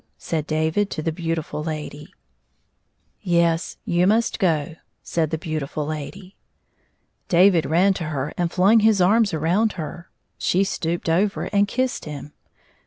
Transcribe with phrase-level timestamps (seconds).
[0.17, 1.99] said David to the beauti ftd lady.
[2.07, 2.15] 89"
[3.21, 6.35] Yes; you must go/' said the beautiM lady.
[7.29, 10.09] David ran to her and flung his arms around her;
[10.39, 12.33] she stooped over and kissed him.